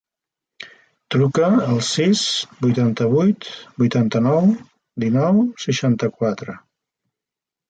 [1.15, 2.23] Truca al sis,
[2.65, 3.51] vuitanta-vuit,
[3.83, 4.49] vuitanta-nou,
[5.05, 6.59] dinou, seixanta-quatre.